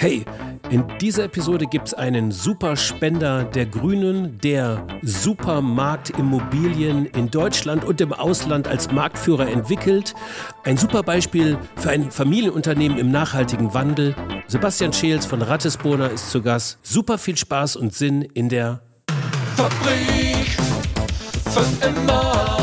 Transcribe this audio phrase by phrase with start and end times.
[0.00, 0.24] Hey,
[0.70, 8.14] in dieser Episode gibt es einen Superspender der Grünen, der Supermarktimmobilien in Deutschland und im
[8.14, 10.14] Ausland als Marktführer entwickelt.
[10.64, 14.16] Ein super Beispiel für ein Familienunternehmen im nachhaltigen Wandel.
[14.46, 16.78] Sebastian Scheels von Rattesbrunner ist zu Gast.
[16.82, 18.80] Super viel Spaß und Sinn in der
[19.54, 20.56] Fabrik
[21.44, 22.56] für immer.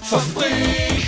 [0.00, 1.05] Fabrik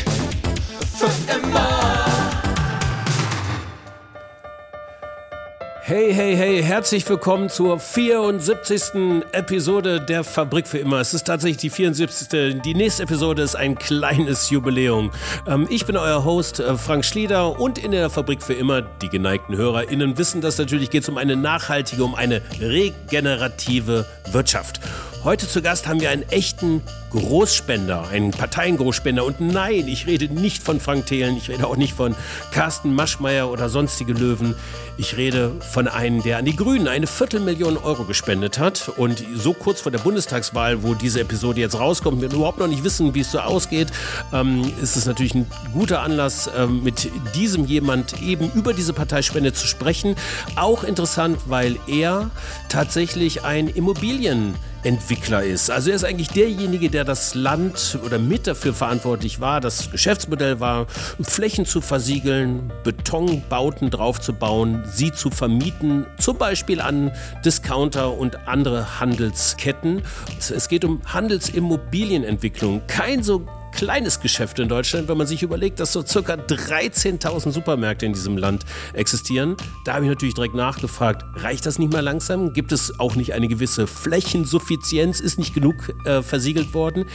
[5.88, 9.22] Hey, hey, hey, herzlich willkommen zur 74.
[9.32, 11.00] Episode der Fabrik für immer.
[11.00, 12.60] Es ist tatsächlich die 74.
[12.60, 15.12] Die nächste Episode ist ein kleines Jubiläum.
[15.46, 19.08] Ähm, ich bin euer Host äh, Frank Schlieder und in der Fabrik für immer, die
[19.08, 24.80] geneigten HörerInnen wissen das natürlich, geht es um eine nachhaltige, um eine regenerative Wirtschaft.
[25.28, 29.22] Heute zu Gast haben wir einen echten Großspender, einen Parteiengroßspender.
[29.26, 32.16] Und nein, ich rede nicht von Frank Thelen, ich rede auch nicht von
[32.50, 34.54] Carsten Maschmeyer oder sonstige Löwen.
[34.96, 38.88] Ich rede von einem, der an die Grünen eine Viertelmillion Euro gespendet hat.
[38.96, 42.82] Und so kurz vor der Bundestagswahl, wo diese Episode jetzt rauskommt, wir überhaupt noch nicht
[42.82, 43.88] wissen, wie es so ausgeht,
[44.32, 45.44] ähm, ist es natürlich ein
[45.74, 50.16] guter Anlass, ähm, mit diesem jemand eben über diese Parteispende zu sprechen.
[50.56, 52.30] Auch interessant, weil er
[52.70, 54.54] tatsächlich ein Immobilien
[54.88, 55.70] Entwickler ist.
[55.70, 59.60] Also er ist eigentlich derjenige, der das Land oder mit dafür verantwortlich war.
[59.60, 60.86] Das Geschäftsmodell war,
[61.20, 67.12] Flächen zu versiegeln, Betonbauten draufzubauen, sie zu vermieten, zum Beispiel an
[67.44, 70.00] Discounter und andere Handelsketten.
[70.38, 72.80] Es geht um Handelsimmobilienentwicklung.
[72.86, 78.06] Kein so kleines Geschäft in Deutschland, wenn man sich überlegt, dass so circa 13.000 Supermärkte
[78.06, 79.56] in diesem Land existieren.
[79.84, 82.52] Da habe ich natürlich direkt nachgefragt, reicht das nicht mal langsam?
[82.52, 85.20] Gibt es auch nicht eine gewisse Flächensuffizienz?
[85.20, 87.06] Ist nicht genug äh, versiegelt worden?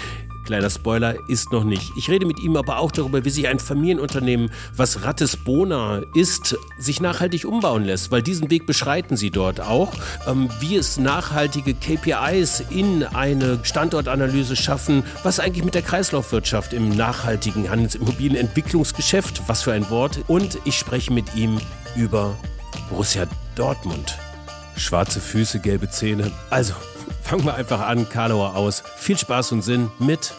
[0.46, 1.94] Kleiner Spoiler, ist noch nicht.
[1.96, 7.00] Ich rede mit ihm aber auch darüber, wie sich ein Familienunternehmen, was Rattesbona ist, sich
[7.00, 9.94] nachhaltig umbauen lässt, weil diesen Weg beschreiten sie dort auch.
[10.28, 16.90] Ähm, wie es nachhaltige KPIs in eine Standortanalyse schaffen, was eigentlich mit der Kreislaufwirtschaft im
[16.90, 20.20] nachhaltigen Handelsimmobilienentwicklungsgeschäft, was für ein Wort.
[20.28, 21.60] Und ich spreche mit ihm
[21.96, 22.36] über
[22.90, 24.18] Borussia Dortmund.
[24.76, 26.32] Schwarze Füße, gelbe Zähne.
[26.50, 26.74] Also,
[27.24, 28.84] fangen wir einfach an, Karlauer aus.
[28.98, 30.34] Viel Spaß und Sinn mit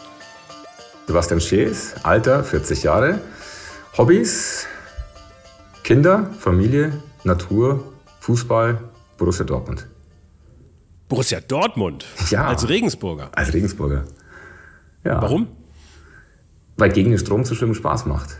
[1.06, 3.20] Sebastian Schees, Alter 40 Jahre,
[3.96, 4.66] Hobbys,
[5.82, 8.78] Kinder, Familie, Natur, Fußball,
[9.18, 9.86] Borussia Dortmund.
[11.08, 12.06] Borussia Dortmund?
[12.30, 12.46] Ja.
[12.46, 13.30] Als Regensburger?
[13.34, 14.04] Als Regensburger.
[15.04, 15.20] Ja.
[15.20, 15.48] Warum?
[16.76, 18.36] Weil gegen den Strom zu schwimmen Spaß macht.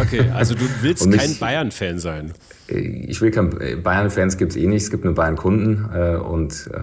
[0.00, 2.32] Okay, also du willst Und ich- kein Bayern-Fan sein.
[2.68, 3.50] Ich will kein
[3.82, 6.78] Bayern-Fans gibt es eh nicht, es gibt nur Bayern-Kunden äh, und äh,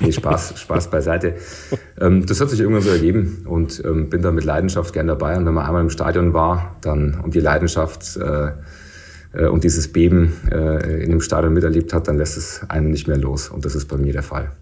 [0.00, 1.34] nee, Spaß, Spaß beiseite.
[2.00, 5.36] Ähm, das hat sich irgendwann so ergeben und ähm, bin da mit Leidenschaft gern dabei.
[5.36, 8.50] Und wenn man einmal im Stadion war, dann und die Leidenschaft äh,
[9.32, 13.08] äh, und dieses Beben äh, in dem Stadion miterlebt hat, dann lässt es einen nicht
[13.08, 13.48] mehr los.
[13.48, 14.52] Und das ist bei mir der Fall.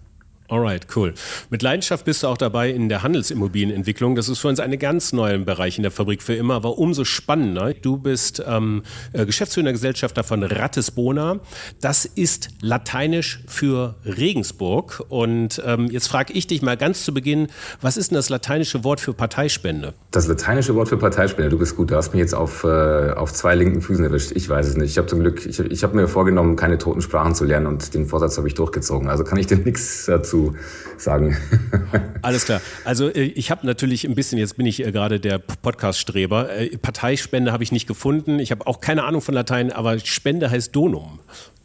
[0.51, 1.13] Alright, cool.
[1.49, 4.15] Mit Leidenschaft bist du auch dabei in der Handelsimmobilienentwicklung.
[4.15, 7.05] Das ist für uns ein ganz neuer Bereich in der Fabrik für immer, aber umso
[7.05, 7.73] spannender.
[7.73, 11.39] Du bist ähm, äh, Geschäftsführender Gesellschafter von Rattesbona.
[11.79, 15.01] Das ist lateinisch für Regensburg.
[15.07, 17.47] Und ähm, jetzt frage ich dich mal ganz zu Beginn,
[17.79, 19.93] was ist denn das lateinische Wort für Parteispende?
[20.11, 23.31] Das lateinische Wort für Parteispende, du bist gut, du hast mich jetzt auf, äh, auf
[23.31, 24.33] zwei linken Füßen erwischt.
[24.35, 24.89] Ich weiß es nicht.
[24.89, 27.93] Ich habe zum Glück, ich, ich habe mir vorgenommen, keine toten Sprachen zu lernen und
[27.93, 29.09] den Vorsatz habe ich durchgezogen.
[29.09, 30.40] Also kann ich dir nichts dazu
[30.97, 31.37] sagen.
[32.21, 32.61] Alles klar.
[32.83, 36.77] Also äh, ich habe natürlich ein bisschen, jetzt bin ich äh, gerade der Podcast-Streber, äh,
[36.77, 38.39] Parteispende habe ich nicht gefunden.
[38.39, 41.19] Ich habe auch keine Ahnung von Latein, aber Spende heißt Donum.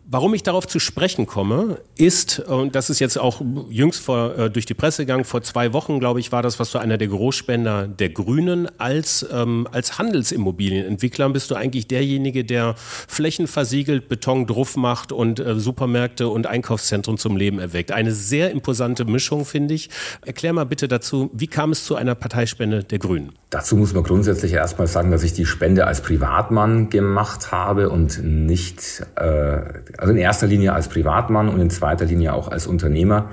[0.09, 4.50] Warum ich darauf zu sprechen komme, ist, und das ist jetzt auch jüngst vor, äh,
[4.50, 7.09] durch die Presse gegangen, vor zwei Wochen, glaube ich, war das, was du einer der
[7.09, 14.47] Großspender der Grünen als, ähm, als Handelsimmobilienentwickler bist du eigentlich derjenige, der Flächen versiegelt, Beton
[14.47, 17.91] drauf macht und äh, Supermärkte und Einkaufszentren zum Leben erweckt.
[17.91, 19.91] Eine sehr imposante Mischung, finde ich.
[20.25, 23.33] Erklär mal bitte dazu, wie kam es zu einer Parteispende der Grünen?
[23.50, 28.23] Dazu muss man grundsätzlich erstmal sagen, dass ich die Spende als Privatmann gemacht habe und
[28.23, 29.62] nicht, äh,
[29.98, 33.31] also in erster Linie als Privatmann und in zweiter Linie auch als Unternehmer.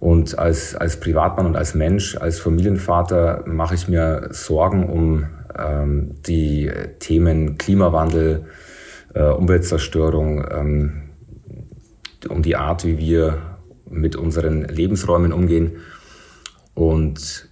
[0.00, 5.26] Und als, als Privatmann und als Mensch, als Familienvater mache ich mir Sorgen um
[5.58, 8.46] ähm, die Themen Klimawandel,
[9.14, 11.02] äh, Umweltzerstörung, ähm,
[12.28, 13.38] um die Art, wie wir
[13.88, 15.78] mit unseren Lebensräumen umgehen.
[16.74, 17.48] Und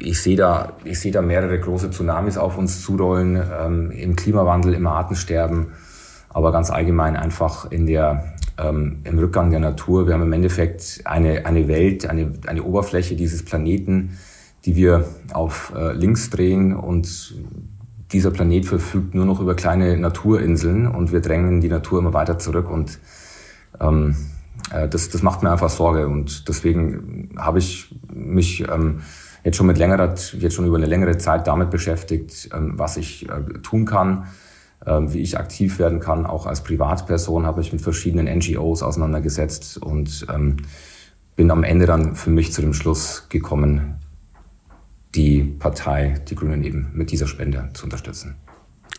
[0.00, 4.74] ich sehe da, ich sehe da mehrere große Tsunamis auf uns zurollen, ähm, im Klimawandel,
[4.74, 5.72] im Artensterben,
[6.34, 10.06] aber ganz allgemein einfach in der, ähm, im Rückgang der Natur.
[10.06, 14.18] Wir haben im Endeffekt eine, eine Welt, eine, eine Oberfläche dieses Planeten,
[14.66, 17.34] die wir auf äh, links drehen und
[18.12, 22.38] dieser Planet verfügt nur noch über kleine Naturinseln und wir drängen die Natur immer weiter
[22.38, 22.98] zurück und
[23.80, 24.16] ähm,
[24.72, 29.02] äh, das, das macht mir einfach Sorge und deswegen habe ich mich ähm,
[29.44, 33.28] jetzt schon mit längerer, jetzt schon über eine längere Zeit damit beschäftigt, ähm, was ich
[33.28, 34.26] äh, tun kann,
[34.86, 36.26] wie ich aktiv werden kann.
[36.26, 40.58] Auch als Privatperson habe ich mit verschiedenen NGOs auseinandergesetzt und ähm,
[41.36, 43.96] bin am Ende dann für mich zu dem Schluss gekommen,
[45.14, 48.36] die Partei, die Grünen eben mit dieser Spende zu unterstützen.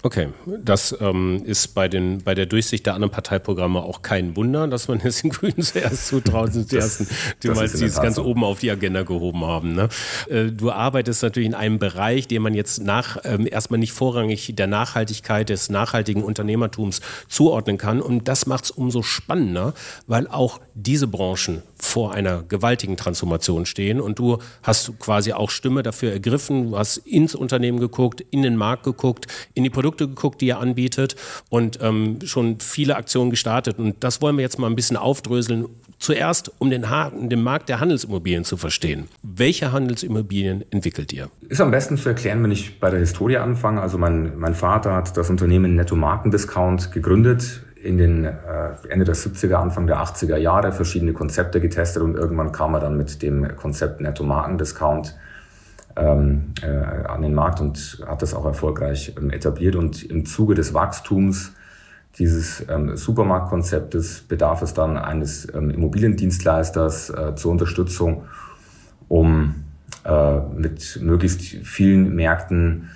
[0.05, 4.67] Okay, das ähm, ist bei, den, bei der Durchsicht der anderen Parteiprogramme auch kein Wunder,
[4.67, 7.07] dass man es den Grünen zuerst zutraut, sind die ersten,
[7.41, 9.73] die mal es ganz oben auf die Agenda gehoben haben.
[9.73, 9.89] Ne?
[10.29, 14.53] Äh, du arbeitest natürlich in einem Bereich, den man jetzt nach ähm, erstmal nicht vorrangig
[14.55, 17.99] der Nachhaltigkeit, des nachhaltigen Unternehmertums zuordnen kann.
[17.99, 19.73] Und das macht es umso spannender,
[20.05, 24.01] weil auch diese Branchen vor einer gewaltigen Transformation stehen.
[24.01, 26.71] Und du hast quasi auch Stimme dafür ergriffen.
[26.71, 30.59] Du hast ins Unternehmen geguckt, in den Markt geguckt, in die Produkte geguckt, die er
[30.59, 31.15] anbietet
[31.49, 33.79] und ähm, schon viele Aktionen gestartet.
[33.79, 35.65] Und das wollen wir jetzt mal ein bisschen aufdröseln.
[35.97, 36.85] Zuerst, um den,
[37.29, 39.07] den Markt der Handelsimmobilien zu verstehen.
[39.23, 41.29] Welche Handelsimmobilien entwickelt ihr?
[41.47, 43.81] Ist am besten zu erklären, wenn ich bei der Historie anfange.
[43.81, 48.31] Also mein, mein Vater hat das Unternehmen Netto Markendiscount gegründet in den äh,
[48.89, 52.97] Ende der 70er, Anfang der 80er Jahre verschiedene Konzepte getestet und irgendwann kam er dann
[52.97, 55.15] mit dem Konzept Netto Markendiscount
[55.95, 59.75] ähm, äh, an den Markt und hat das auch erfolgreich ähm, etabliert.
[59.75, 61.53] Und im Zuge des Wachstums
[62.17, 68.23] dieses ähm, Supermarktkonzeptes bedarf es dann eines ähm, Immobiliendienstleisters äh, zur Unterstützung,
[69.07, 69.63] um
[70.05, 72.89] äh, mit möglichst vielen Märkten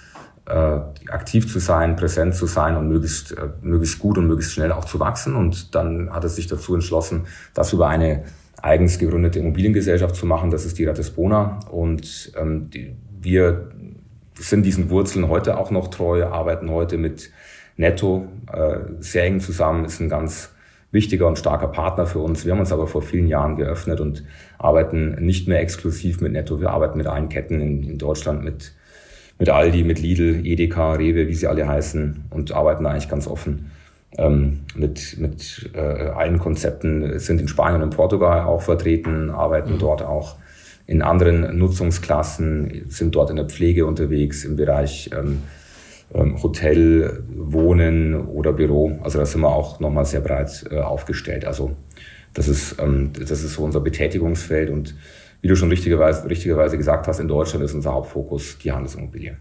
[0.50, 4.86] aktiv zu sein, präsent zu sein und möglichst, äh, möglichst gut und möglichst schnell auch
[4.86, 5.36] zu wachsen.
[5.36, 8.24] Und dann hat es sich dazu entschlossen, das über eine
[8.62, 10.52] eigens gegründete Immobiliengesellschaft zu machen.
[10.52, 11.60] Das ist die Ratisbona.
[11.72, 13.70] Und ähm, die, wir
[14.38, 17.32] sind diesen Wurzeln heute auch noch treu, arbeiten heute mit
[17.78, 20.52] Netto äh, sehr eng zusammen, ist ein ganz
[20.92, 22.46] wichtiger und starker Partner für uns.
[22.46, 24.24] Wir haben uns aber vor vielen Jahren geöffnet und
[24.58, 26.60] arbeiten nicht mehr exklusiv mit Netto.
[26.60, 28.74] Wir arbeiten mit allen Ketten in, in Deutschland, mit,
[29.40, 33.72] mit Aldi, mit Lidl, Edeka, Rewe, wie sie alle heißen und arbeiten eigentlich ganz offen
[34.18, 39.80] ähm, mit, mit äh, allen Konzepten, sind in Spanien und Portugal auch vertreten, arbeiten mhm.
[39.80, 40.36] dort auch
[40.88, 45.44] in anderen Nutzungsklassen, sind dort in der Pflege unterwegs, im Bereich ähm,
[46.14, 49.00] ähm, Hotel, Wohnen oder Büro.
[49.04, 51.46] Also da sind wir auch nochmal sehr breit äh, aufgestellt.
[51.46, 51.76] Also
[52.34, 54.96] das ist, ähm, das ist so unser Betätigungsfeld und
[55.42, 59.38] wie du schon richtigerweise, richtigerweise gesagt hast, in Deutschland ist unser Hauptfokus die Handelsimmobilie.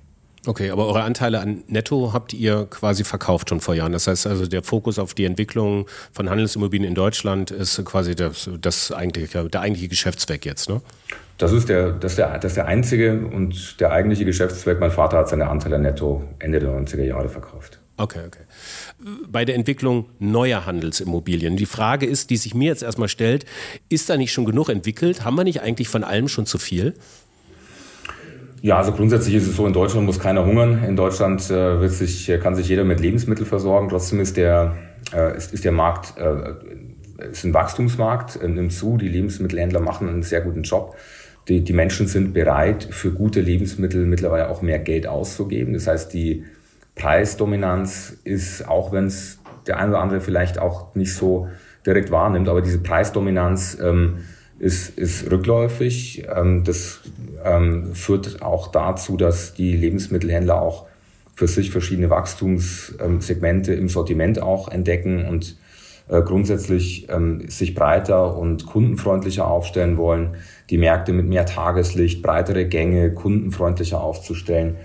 [0.46, 3.92] Okay, aber eure Anteile an Netto habt ihr quasi verkauft schon vor Jahren.
[3.92, 8.48] Das heißt also, der Fokus auf die Entwicklung von Handelsimmobilien in Deutschland ist quasi das,
[8.60, 10.80] das eigentliche, der eigentliche Geschäftszweck jetzt, ne?
[11.38, 14.80] Das ist, der, das, ist der, das ist der einzige und der eigentliche Geschäftszweck.
[14.80, 17.77] Mein Vater hat seine Anteile netto Ende der 90er Jahre verkauft.
[17.98, 18.44] Okay, okay.
[19.28, 21.56] Bei der Entwicklung neuer Handelsimmobilien.
[21.56, 23.44] Die Frage ist, die sich mir jetzt erstmal stellt,
[23.88, 25.24] ist da nicht schon genug entwickelt?
[25.24, 26.94] Haben wir nicht eigentlich von allem schon zu viel?
[28.62, 30.84] Ja, also grundsätzlich ist es so, in Deutschland muss keiner hungern.
[30.84, 33.88] In Deutschland äh, wird sich, kann sich jeder mit Lebensmitteln versorgen.
[33.88, 34.76] Trotzdem ist der,
[35.12, 38.96] äh, ist, ist der Markt, äh, ist ein Wachstumsmarkt, äh, nimmt zu.
[38.96, 40.96] Die Lebensmittelhändler machen einen sehr guten Job.
[41.48, 45.72] Die, die Menschen sind bereit, für gute Lebensmittel mittlerweile auch mehr Geld auszugeben.
[45.72, 46.44] Das heißt, die
[46.98, 51.48] Preisdominanz ist, auch wenn es der eine oder andere vielleicht auch nicht so
[51.86, 54.18] direkt wahrnimmt, aber diese Preisdominanz ähm,
[54.58, 56.26] ist, ist rückläufig.
[56.34, 57.00] Ähm, das
[57.44, 60.86] ähm, führt auch dazu, dass die Lebensmittelhändler auch
[61.34, 65.56] für sich verschiedene Wachstumssegmente im Sortiment auch entdecken und
[66.08, 70.34] äh, grundsätzlich ähm, sich breiter und kundenfreundlicher aufstellen wollen,
[70.68, 74.76] die Märkte mit mehr Tageslicht, breitere Gänge, kundenfreundlicher aufzustellen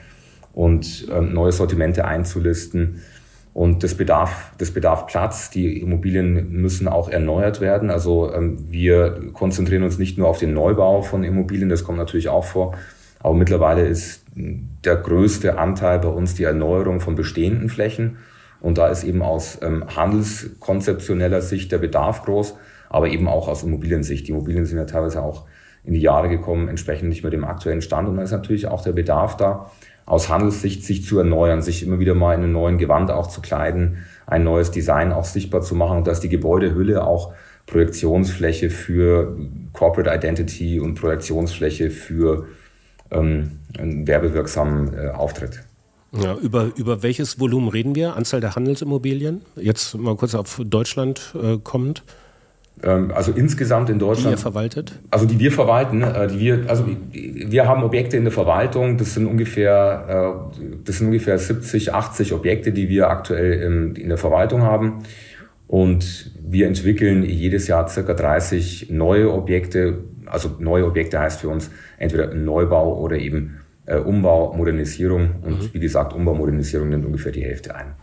[0.54, 3.02] und ähm, neue Sortimente einzulisten.
[3.54, 5.52] Und das bedarf, das bedarf Platz.
[5.52, 7.92] Die Immobilien müssen auch erneuert werden.
[7.92, 12.30] Also ähm, wir konzentrieren uns nicht nur auf den Neubau von Immobilien, das kommt natürlich
[12.30, 12.76] auch vor.
[13.20, 18.18] Aber mittlerweile ist der größte Anteil bei uns die Erneuerung von bestehenden Flächen.
[18.60, 22.56] Und da ist eben aus ähm, handelskonzeptioneller Sicht der Bedarf groß,
[22.90, 24.28] aber eben auch aus Immobiliensicht.
[24.28, 25.46] Die Immobilien sind ja teilweise auch
[25.84, 28.08] in die Jahre gekommen, entsprechend nicht mehr dem aktuellen Stand.
[28.08, 29.70] Und da ist natürlich auch der Bedarf da,
[30.06, 33.42] aus Handelssicht sich zu erneuern, sich immer wieder mal in einen neuen Gewand auch zu
[33.42, 37.34] kleiden, ein neues Design auch sichtbar zu machen und dass die Gebäudehülle auch
[37.66, 39.38] Projektionsfläche für
[39.72, 42.48] Corporate Identity und Projektionsfläche für
[43.12, 45.64] ähm, einen werbewirksamen äh, Auftritt.
[46.12, 48.16] Ja, über, über welches Volumen reden wir?
[48.16, 49.42] Anzahl der Handelsimmobilien?
[49.56, 52.04] Jetzt mal kurz auf Deutschland äh, kommend.
[52.84, 54.36] Ähm, also insgesamt in Deutschland.
[54.36, 55.00] Die ihr verwaltet?
[55.10, 59.14] Also die wir verwalten, äh, die wir, also wir haben Objekte in der Verwaltung, das
[59.14, 64.64] sind ungefähr, äh, das sind ungefähr 70, 80 Objekte, die wir aktuell in der Verwaltung
[64.64, 65.04] haben.
[65.68, 70.04] Und wir entwickeln jedes Jahr circa 30 neue Objekte.
[70.26, 75.36] Also neue Objekte heißt für uns entweder Neubau oder eben äh, Umbau, Modernisierung.
[75.42, 75.70] Und mhm.
[75.74, 77.96] wie gesagt, Umbau, Modernisierung nimmt ungefähr die Hälfte ein.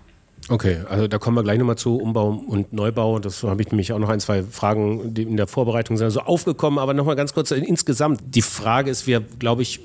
[0.50, 3.20] Okay, also da kommen wir gleich nochmal zu Umbau und Neubau.
[3.20, 6.22] Das habe ich nämlich auch noch ein, zwei Fragen, die in der Vorbereitung sind so
[6.22, 6.80] aufgekommen.
[6.80, 8.20] Aber nochmal ganz kurz insgesamt.
[8.34, 9.78] Die Frage ist, wir, glaube ich,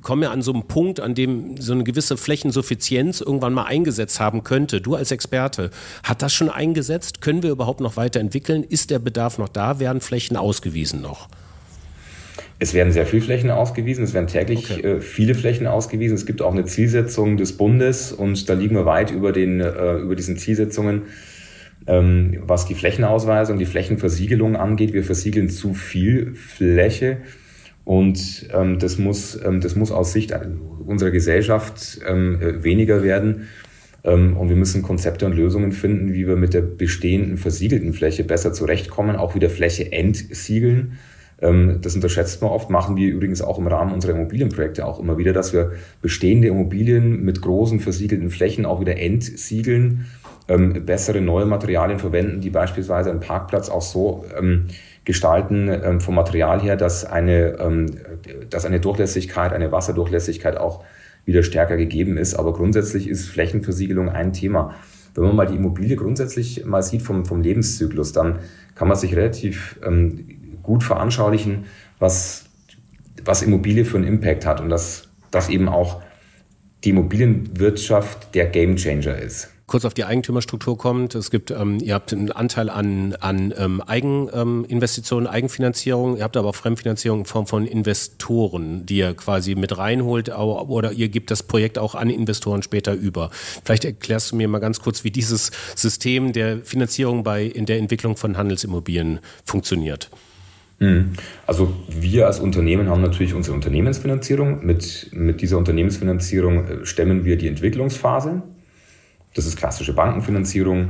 [0.00, 4.20] kommen ja an so einen Punkt, an dem so eine gewisse Flächensuffizienz irgendwann mal eingesetzt
[4.20, 4.80] haben könnte.
[4.80, 5.70] Du als Experte,
[6.04, 7.20] hat das schon eingesetzt?
[7.20, 8.62] Können wir überhaupt noch weiterentwickeln?
[8.62, 9.80] Ist der Bedarf noch da?
[9.80, 11.26] Werden Flächen ausgewiesen noch?
[12.62, 14.86] Es werden sehr viele Flächen ausgewiesen, es werden täglich okay.
[14.86, 16.14] äh, viele Flächen ausgewiesen.
[16.14, 19.96] Es gibt auch eine Zielsetzung des Bundes und da liegen wir weit über, den, äh,
[19.96, 21.02] über diesen Zielsetzungen,
[21.88, 24.92] ähm, was die Flächenausweisung, die Flächenversiegelung angeht.
[24.92, 27.22] Wir versiegeln zu viel Fläche
[27.84, 30.32] und ähm, das, muss, ähm, das muss aus Sicht
[30.86, 33.48] unserer Gesellschaft weniger werden.
[34.04, 38.52] Und wir müssen Konzepte und Lösungen finden, wie wir mit der bestehenden versiegelten Fläche besser
[38.52, 40.98] zurechtkommen, auch wieder Fläche entsiegeln
[41.42, 45.32] das unterschätzt man oft, machen wir übrigens auch im Rahmen unserer Immobilienprojekte auch immer wieder,
[45.32, 50.06] dass wir bestehende Immobilien mit großen versiegelten Flächen auch wieder entsiegeln,
[50.48, 54.66] ähm, bessere neue Materialien verwenden, die beispielsweise einen Parkplatz auch so ähm,
[55.04, 57.82] gestalten vom Material her, dass eine,
[58.48, 60.84] dass eine Durchlässigkeit, eine Wasserdurchlässigkeit auch
[61.24, 62.34] wieder stärker gegeben ist.
[62.34, 64.74] Aber grundsätzlich ist Flächenversiegelung ein Thema.
[65.14, 68.38] Wenn man mal die Immobilie grundsätzlich mal sieht vom, vom Lebenszyklus, dann
[68.74, 70.24] kann man sich relativ ähm,
[70.62, 71.66] gut veranschaulichen,
[71.98, 72.46] was,
[73.24, 76.02] was Immobilie für einen Impact hat und dass das eben auch
[76.84, 81.14] die Immobilienwirtschaft der Gamechanger ist kurz auf die Eigentümerstruktur kommt.
[81.14, 86.18] Es gibt, ähm, ihr habt einen Anteil an, an ähm, Eigeninvestitionen, ähm, Eigenfinanzierung.
[86.18, 90.92] Ihr habt aber auch Fremdfinanzierung in Form von Investoren, die ihr quasi mit reinholt oder
[90.92, 93.30] ihr gebt das Projekt auch an Investoren später über.
[93.64, 97.78] Vielleicht erklärst du mir mal ganz kurz, wie dieses System der Finanzierung bei in der
[97.78, 100.10] Entwicklung von Handelsimmobilien funktioniert.
[100.82, 101.12] Mhm.
[101.46, 104.66] Also wir als Unternehmen haben natürlich unsere Unternehmensfinanzierung.
[104.66, 108.42] Mit, mit dieser Unternehmensfinanzierung äh, stemmen wir die Entwicklungsphase.
[109.34, 110.88] Das ist klassische Bankenfinanzierung.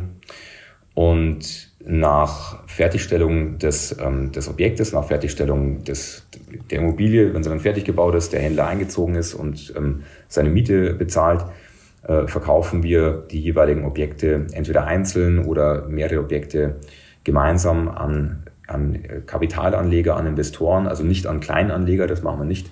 [0.95, 6.27] Und nach Fertigstellung des, ähm, des Objektes, nach Fertigstellung des,
[6.71, 10.49] der Immobilie, wenn sie dann fertig gebaut ist, der Händler eingezogen ist und ähm, seine
[10.49, 11.45] Miete bezahlt,
[12.07, 16.77] äh, verkaufen wir die jeweiligen Objekte entweder einzeln oder mehrere Objekte
[17.25, 18.42] gemeinsam an
[18.73, 22.71] an äh, Kapitalanleger, an Investoren, also nicht an Kleinanleger, das machen wir nicht.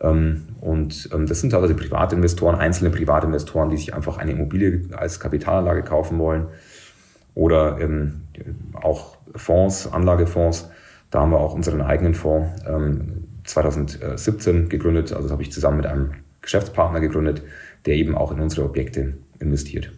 [0.00, 5.20] Ähm, und ähm, das sind teilweise Privatinvestoren, einzelne Privatinvestoren, die sich einfach eine Immobilie als
[5.20, 6.46] Kapitalanlage kaufen wollen.
[7.34, 8.22] Oder ähm,
[8.74, 10.70] auch Fonds, Anlagefonds.
[11.10, 12.62] Da haben wir auch unseren eigenen Fonds
[13.44, 15.12] 2017 gegründet.
[15.12, 17.42] Also das habe ich zusammen mit einem Geschäftspartner gegründet,
[17.84, 19.92] der eben auch in unsere Objekte investiert.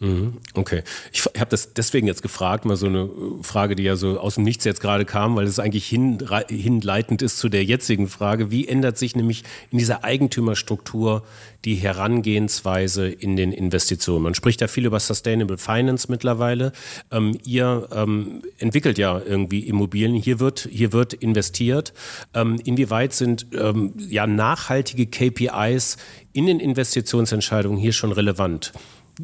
[0.00, 0.38] Mhm.
[0.54, 0.82] Okay.
[1.12, 3.08] Ich habe das deswegen jetzt gefragt, mal so eine
[3.42, 7.22] Frage, die ja so aus dem Nichts jetzt gerade kam, weil es eigentlich hin, hinleitend
[7.22, 8.50] ist zu der jetzigen Frage.
[8.50, 11.22] Wie ändert sich nämlich in dieser Eigentümerstruktur
[11.64, 14.24] die Herangehensweise in den Investitionen?
[14.24, 16.72] Man spricht ja viel über Sustainable Finance mittlerweile.
[17.12, 20.20] Ähm, ihr ähm, entwickelt ja irgendwie Immobilien.
[20.20, 21.92] Hier wird, hier wird investiert.
[22.34, 25.98] Ähm, inwieweit sind ähm, ja nachhaltige KPIs
[26.32, 28.72] in den Investitionsentscheidungen hier schon relevant?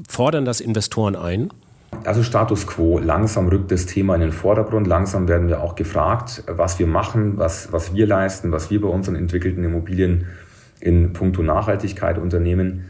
[0.08, 1.50] Fordern das Investoren ein?
[2.04, 2.98] Also Status quo.
[2.98, 4.86] Langsam rückt das Thema in den Vordergrund.
[4.86, 8.88] Langsam werden wir auch gefragt, was wir machen, was, was wir leisten, was wir bei
[8.88, 10.26] unseren entwickelten Immobilien
[10.80, 12.86] in puncto Nachhaltigkeit unternehmen.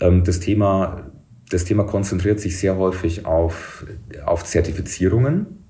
[0.00, 1.06] Ähm, das Thema,
[1.50, 3.86] das Thema konzentriert sich sehr häufig auf,
[4.24, 5.64] auf Zertifizierungen.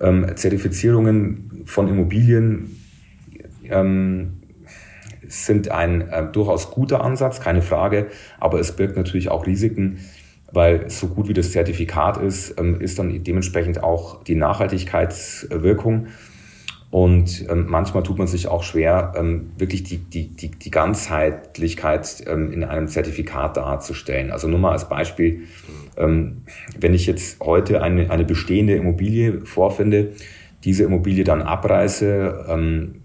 [0.00, 2.80] Ähm, Zertifizierungen von Immobilien
[3.64, 4.43] ähm,
[5.28, 8.06] sind ein äh, durchaus guter Ansatz, keine Frage,
[8.38, 9.98] aber es birgt natürlich auch Risiken,
[10.52, 16.06] weil so gut wie das Zertifikat ist, ähm, ist dann dementsprechend auch die Nachhaltigkeitswirkung.
[16.90, 22.22] Und ähm, manchmal tut man sich auch schwer, ähm, wirklich die, die, die, die Ganzheitlichkeit
[22.28, 24.30] ähm, in einem Zertifikat darzustellen.
[24.30, 25.40] Also nur mal als Beispiel,
[25.96, 26.42] ähm,
[26.78, 30.12] wenn ich jetzt heute eine, eine bestehende Immobilie vorfinde,
[30.62, 33.02] diese Immobilie dann abreiße ähm,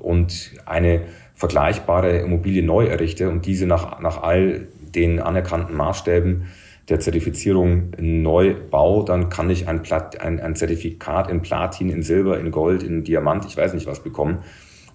[0.00, 1.02] und eine
[1.38, 6.46] vergleichbare Immobilie neu errichte und diese nach, nach all den anerkannten Maßstäben
[6.88, 12.02] der Zertifizierung neu baue, dann kann ich ein, Plat, ein, ein Zertifikat in Platin, in
[12.02, 14.38] Silber, in Gold, in Diamant, ich weiß nicht was bekommen.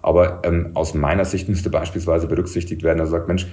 [0.02, 3.46] Aber ähm, aus meiner Sicht müsste beispielsweise berücksichtigt werden, dass er sagt, Mensch,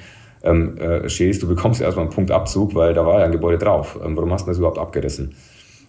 [0.44, 3.58] ähm, äh, Schäs, du bekommst erstmal einen Punkt Abzug, weil da war ja ein Gebäude
[3.58, 3.98] drauf.
[4.04, 5.34] Ähm, warum hast du das überhaupt abgerissen?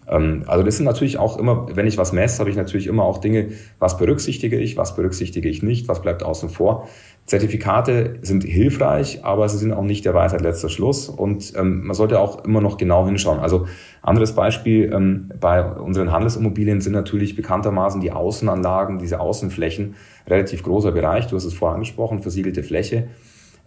[0.09, 3.05] Ähm, also das sind natürlich auch immer, wenn ich was messe, habe ich natürlich immer
[3.05, 6.89] auch Dinge, was berücksichtige ich, was berücksichtige ich nicht, was bleibt außen vor.
[7.25, 11.95] Zertifikate sind hilfreich, aber sie sind auch nicht der Weisheit letzter Schluss und ähm, man
[11.95, 13.39] sollte auch immer noch genau hinschauen.
[13.39, 13.67] Also
[14.03, 19.95] anderes Beispiel ähm, bei unseren Handelsimmobilien sind natürlich bekanntermaßen die Außenanlagen, diese Außenflächen,
[20.27, 23.09] relativ großer Bereich, du hast es vorher angesprochen, versiegelte Fläche.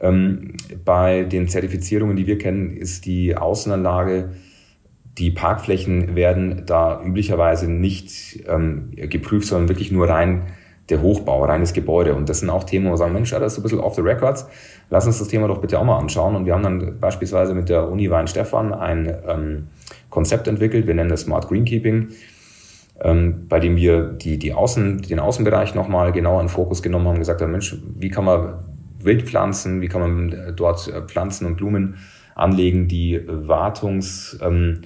[0.01, 4.31] Ähm, bei den Zertifizierungen, die wir kennen, ist die Außenanlage
[5.17, 10.43] die Parkflächen werden da üblicherweise nicht ähm, geprüft, sondern wirklich nur rein
[10.89, 12.15] der Hochbau, reines Gebäude.
[12.15, 14.01] Und das sind auch Themen, wo wir sagen, Mensch, das ist ein bisschen off the
[14.01, 14.47] records.
[14.89, 16.35] Lass uns das Thema doch bitte auch mal anschauen.
[16.35, 19.67] Und wir haben dann beispielsweise mit der Uni Weinstefan ein ähm,
[20.09, 20.85] Konzept entwickelt.
[20.85, 22.09] Wir nennen das Smart Greenkeeping,
[23.01, 27.19] ähm, bei dem wir die, die Außen, den Außenbereich nochmal genauer in Fokus genommen haben
[27.19, 28.53] gesagt haben, Mensch, wie kann man
[28.99, 31.97] Wildpflanzen, wie kann man dort äh, Pflanzen und Blumen
[32.35, 34.81] anlegen, die wartungs, ähm,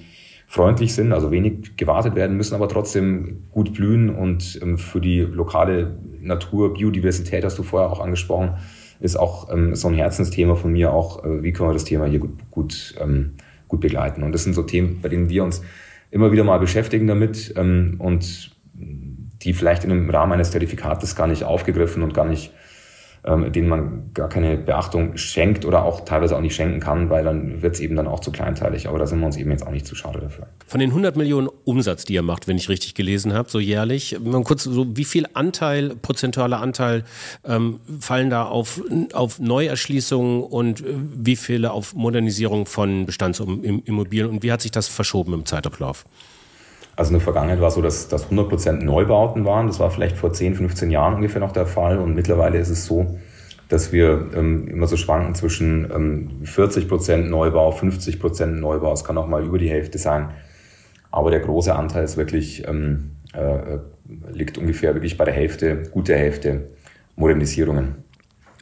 [0.50, 5.20] freundlich sind, also wenig gewartet werden müssen, aber trotzdem gut blühen und ähm, für die
[5.20, 8.54] lokale Natur, Biodiversität hast du vorher auch angesprochen,
[8.98, 12.06] ist auch ähm, so ein Herzensthema von mir auch, äh, wie können wir das Thema
[12.06, 13.34] hier gut, gut, ähm,
[13.68, 14.24] gut begleiten.
[14.24, 15.62] Und das sind so Themen, bei denen wir uns
[16.10, 21.28] immer wieder mal beschäftigen damit ähm, und die vielleicht in einem Rahmen eines Zertifikates gar
[21.28, 22.52] nicht aufgegriffen und gar nicht
[23.24, 27.24] ähm, denen man gar keine Beachtung schenkt oder auch teilweise auch nicht schenken kann, weil
[27.24, 28.88] dann wird es eben dann auch zu kleinteilig.
[28.88, 30.46] Aber da sind wir uns eben jetzt auch nicht zu schade dafür.
[30.66, 34.18] Von den 100 Millionen Umsatz, die ihr macht, wenn ich richtig gelesen habe, so jährlich,
[34.20, 37.04] mal kurz so, wie viel Anteil, prozentualer Anteil
[37.44, 44.42] ähm, fallen da auf, auf Neuerschließungen und äh, wie viele auf Modernisierung von Bestandsimmobilien und
[44.42, 46.04] wie hat sich das verschoben im Zeitablauf?
[46.96, 49.66] Also in der Vergangenheit war es so, dass das 100% Neubauten waren.
[49.66, 51.98] Das war vielleicht vor 10, 15 Jahren ungefähr noch der Fall.
[51.98, 53.18] Und mittlerweile ist es so,
[53.68, 58.92] dass wir ähm, immer so schwanken zwischen ähm, 40% Neubau, 50% Neubau.
[58.92, 60.30] Es kann auch mal über die Hälfte sein.
[61.10, 63.78] Aber der große Anteil ist wirklich, ähm, äh,
[64.32, 66.68] liegt ungefähr wirklich bei der Hälfte, gute Hälfte
[67.16, 68.09] Modernisierungen.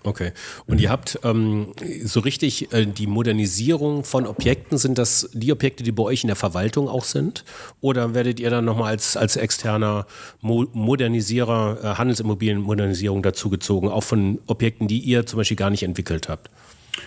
[0.05, 0.33] Okay.
[0.67, 0.83] Und mhm.
[0.83, 1.73] ihr habt ähm,
[2.05, 6.29] so richtig äh, die Modernisierung von Objekten, sind das die Objekte, die bei euch in
[6.29, 7.45] der Verwaltung auch sind?
[7.81, 10.07] Oder werdet ihr dann nochmal als, als externer
[10.41, 16.29] Mo Modernisierer, äh, Handelsimmobilienmodernisierung dazugezogen, auch von Objekten, die ihr zum Beispiel gar nicht entwickelt
[16.29, 16.51] habt?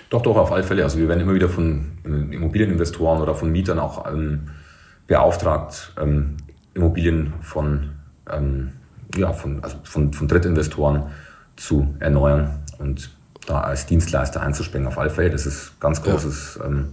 [0.10, 0.84] Doch, doch, auf alle Fälle.
[0.84, 4.50] Also wir werden immer wieder von äh, Immobilieninvestoren oder von Mietern auch ähm,
[5.08, 6.38] beauftragt, ähm,
[6.74, 7.92] Immobilien von,
[8.32, 8.72] ähm,
[9.16, 11.04] ja, von, also von, von Drittinvestoren
[11.56, 13.12] zu erneuern und
[13.46, 15.30] da als Dienstleister einzuspringen auf alle Fälle.
[15.30, 16.66] Das ist ganz großes ja.
[16.66, 16.90] ähm,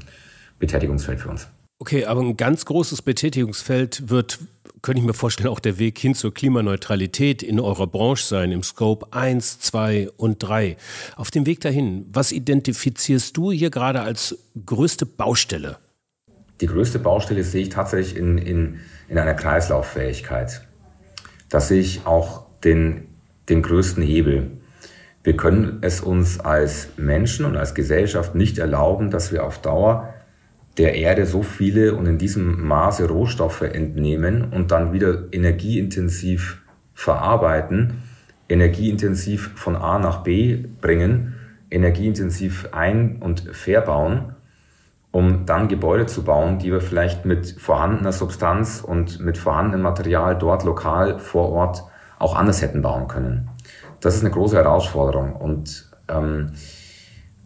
[0.59, 1.49] Betätigungsfeld für uns.
[1.81, 4.41] Okay, aber ein ganz großes Betätigungsfeld wird,
[4.83, 8.65] könnte ich mir vorstellen, auch der Weg hin zur Klimaneutralität in eurer Branche sein, im
[8.65, 10.77] Scope 1, 2 und 3.
[11.17, 15.79] Auf dem Weg dahin, was identifizierst du hier gerade als größte Baustelle?
[16.61, 20.67] Die größte Baustelle sehe ich tatsächlich in, in, in einer Kreislauffähigkeit.
[21.49, 23.07] Da sehe ich auch den,
[23.49, 24.58] den größten Hebel.
[25.25, 30.15] Wir können es uns als Menschen und als Gesellschaft nicht erlauben, dass wir auf Dauer
[30.79, 36.63] der Erde so viele und in diesem Maße Rohstoffe entnehmen und dann wieder energieintensiv
[36.95, 38.03] verarbeiten,
[38.49, 41.35] energieintensiv von A nach B bringen,
[41.71, 44.37] energieintensiv ein- und verbauen,
[45.11, 50.39] um dann Gebäude zu bauen, die wir vielleicht mit vorhandener Substanz und mit vorhandenem Material
[50.39, 51.83] dort lokal vor Ort
[52.21, 53.51] auch anders hätten bauen können
[54.01, 55.35] das ist eine große Herausforderung.
[55.35, 56.53] Und ähm,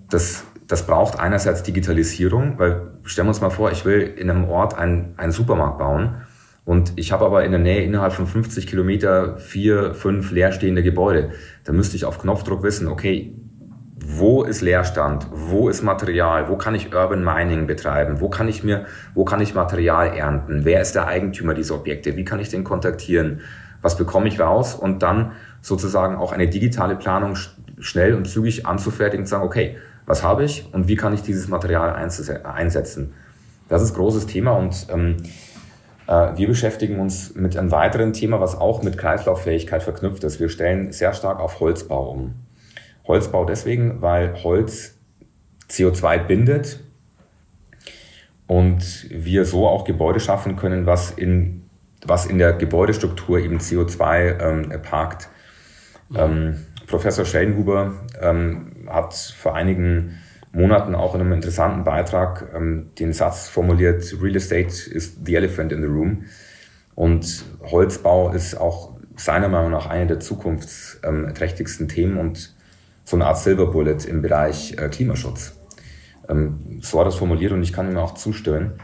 [0.09, 4.45] das, das braucht einerseits Digitalisierung, weil stellen wir uns mal vor, ich will in einem
[4.49, 6.23] Ort einen, einen Supermarkt bauen
[6.65, 11.33] und ich habe aber in der Nähe innerhalb von 50 Kilometer vier, fünf leerstehende Gebäude.
[11.65, 13.35] Da müsste ich auf Knopfdruck wissen, okay,
[14.05, 15.27] wo ist Leerstand?
[15.33, 16.49] Wo ist Material?
[16.49, 18.21] Wo kann ich Urban Mining betreiben?
[18.21, 18.85] Wo kann ich mir,
[19.15, 20.65] wo kann ich Material ernten?
[20.65, 22.17] Wer ist der Eigentümer dieser Objekte?
[22.17, 23.41] Wie kann ich den kontaktieren?
[23.81, 24.75] Was bekomme ich raus?
[24.75, 25.33] Und dann
[25.63, 27.37] sozusagen auch eine digitale Planung
[27.79, 31.49] schnell und zügig anzufertigen und sagen, okay, was habe ich und wie kann ich dieses
[31.49, 33.15] Material einsetzen?
[33.69, 35.17] Das ist ein großes Thema und ähm,
[36.07, 40.41] äh, wir beschäftigen uns mit einem weiteren Thema, was auch mit Kreislauffähigkeit verknüpft ist.
[40.41, 42.35] Wir stellen sehr stark auf Holzbau um.
[43.07, 44.99] Holzbau deswegen, weil Holz
[45.71, 46.81] CO2 bindet
[48.47, 51.65] und wir so auch Gebäude schaffen können, was in,
[52.05, 55.29] was in der Gebäudestruktur eben CO2 ähm, parkt.
[56.17, 60.19] Ähm, Professor Schellenhuber ähm, hat vor einigen
[60.53, 65.73] Monaten auch in einem interessanten Beitrag ähm, den Satz formuliert, Real Estate is the elephant
[65.73, 66.25] in the room.
[66.95, 72.55] Und Holzbau ist auch seiner Meinung nach eine der zukunftsträchtigsten Themen und
[73.05, 75.59] so eine Art Silver Bullet im Bereich äh, Klimaschutz.
[76.29, 78.75] Ähm, so hat er es formuliert und ich kann ihm auch zustimmen.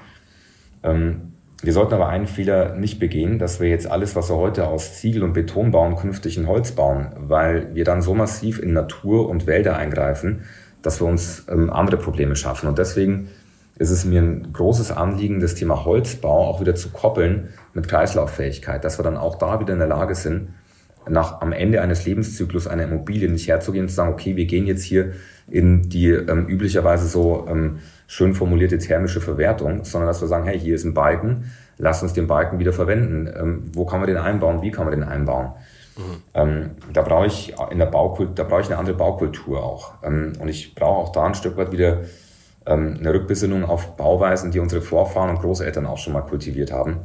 [0.82, 4.68] Ähm, wir sollten aber einen Fehler nicht begehen, dass wir jetzt alles, was wir heute
[4.68, 8.72] aus Ziegel und Beton bauen, künftig in Holz bauen, weil wir dann so massiv in
[8.72, 10.44] Natur und Wälder eingreifen,
[10.82, 12.68] dass wir uns ähm, andere Probleme schaffen.
[12.68, 13.28] Und deswegen
[13.76, 18.84] ist es mir ein großes Anliegen, das Thema Holzbau auch wieder zu koppeln mit Kreislauffähigkeit,
[18.84, 20.50] dass wir dann auch da wieder in der Lage sind,
[21.08, 24.66] nach am Ende eines Lebenszyklus einer Immobilie nicht herzugehen und zu sagen, okay, wir gehen
[24.66, 25.12] jetzt hier
[25.50, 30.58] in die ähm, üblicherweise so ähm, schön formulierte thermische Verwertung, sondern dass wir sagen, hey,
[30.58, 33.28] hier ist ein Balken, lass uns den Balken wieder verwenden.
[33.34, 34.62] Ähm, wo kann man den einbauen?
[34.62, 35.52] Wie kann man den einbauen?
[35.96, 36.02] Mhm.
[36.34, 39.94] Ähm, da brauche ich in der Baukultur, da brauche ich eine andere Baukultur auch.
[40.02, 42.02] Ähm, und ich brauche auch da ein Stück weit wieder
[42.66, 47.00] ähm, eine Rückbesinnung auf Bauweisen, die unsere Vorfahren und Großeltern auch schon mal kultiviert haben.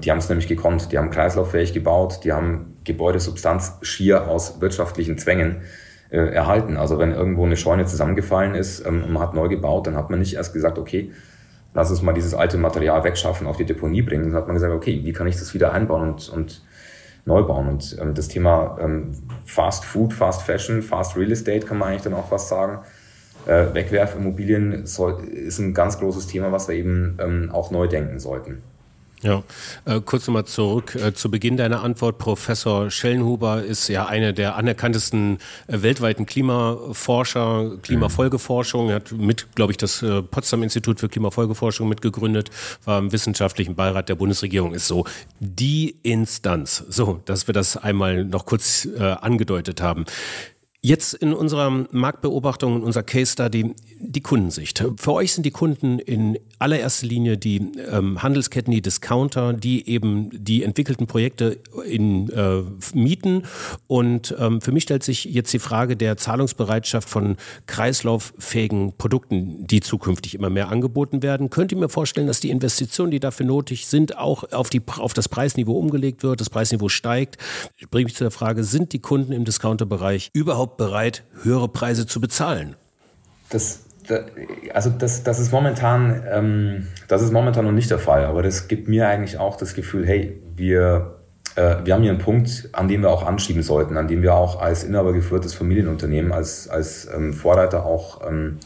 [0.00, 0.90] Die haben es nämlich gekonnt.
[0.90, 5.60] Die haben kreislauffähig gebaut, die haben Gebäudesubstanz schier aus wirtschaftlichen Zwängen
[6.10, 6.76] äh, erhalten.
[6.76, 10.10] Also wenn irgendwo eine Scheune zusammengefallen ist ähm, und man hat neu gebaut, dann hat
[10.10, 11.12] man nicht erst gesagt, okay,
[11.74, 14.24] lass uns mal dieses alte Material wegschaffen, auf die Deponie bringen.
[14.24, 16.62] Dann hat man gesagt, okay, wie kann ich das wieder einbauen und, und
[17.24, 17.68] neu bauen?
[17.68, 19.12] Und ähm, das Thema ähm,
[19.44, 22.80] Fast Food, Fast Fashion, Fast Real Estate kann man eigentlich dann auch fast sagen.
[23.46, 28.18] Äh, Wegwerfimmobilien soll, ist ein ganz großes Thema, was wir eben ähm, auch neu denken
[28.18, 28.62] sollten.
[29.22, 29.42] Ja,
[29.84, 32.18] äh, kurz nochmal zurück äh, zu Beginn deiner Antwort.
[32.18, 38.90] Professor Schellenhuber ist ja einer der anerkanntesten äh, weltweiten Klimaforscher, Klimafolgeforschung.
[38.90, 42.50] Er hat mit, glaube ich, das äh, Potsdam Institut für Klimafolgeforschung mitgegründet,
[42.84, 45.04] war im wissenschaftlichen Beirat der Bundesregierung, ist so
[45.40, 46.84] die Instanz.
[46.88, 50.04] So, dass wir das einmal noch kurz äh, angedeutet haben.
[50.80, 54.84] Jetzt in unserer Marktbeobachtung, in unserer Case Study, die Kundensicht.
[54.96, 60.30] Für euch sind die Kunden in allererster Linie die ähm, Handelsketten, die Discounter, die eben
[60.32, 62.62] die entwickelten Projekte in äh,
[62.94, 63.42] mieten.
[63.88, 69.80] Und ähm, für mich stellt sich jetzt die Frage der Zahlungsbereitschaft von kreislauffähigen Produkten, die
[69.80, 71.50] zukünftig immer mehr angeboten werden.
[71.50, 75.12] Könnt ihr mir vorstellen, dass die Investitionen, die dafür nötig sind, auch auf, die, auf
[75.12, 77.36] das Preisniveau umgelegt wird, das Preisniveau steigt?
[77.78, 81.68] Ich bringe mich zu der Frage, sind die Kunden im Discounterbereich überhaupt überhaupt bereit, höhere
[81.68, 82.76] Preise zu bezahlen?
[83.50, 83.84] Das,
[84.74, 88.68] also das, das ist momentan, ähm, das ist momentan noch nicht der Fall, aber das
[88.68, 91.16] gibt mir eigentlich auch das Gefühl, hey, wir,
[91.56, 94.34] äh, wir haben hier einen Punkt, an dem wir auch anschieben sollten, an dem wir
[94.34, 98.58] auch als inhabergeführtes Familienunternehmen, als, als ähm, Vorreiter auch ähm,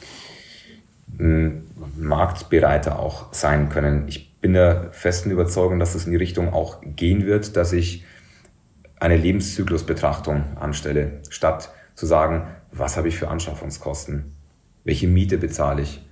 [1.98, 4.08] Marktbereiter auch sein können.
[4.08, 8.04] Ich bin der festen Überzeugung, dass es in die Richtung auch gehen wird, dass ich
[8.98, 14.32] eine Lebenszyklusbetrachtung anstelle, statt zu sagen, was habe ich für Anschaffungskosten?
[14.84, 16.04] Welche Miete bezahle ich?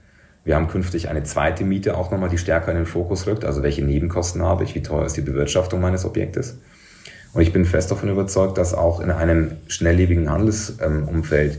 [0.45, 3.45] Wir haben künftig eine zweite Miete auch nochmal, die stärker in den Fokus rückt.
[3.45, 4.75] Also welche Nebenkosten habe ich?
[4.75, 6.59] Wie teuer ist die Bewirtschaftung meines Objektes?
[7.33, 11.59] Und ich bin fest davon überzeugt, dass auch in einem schnelllebigen Handelsumfeld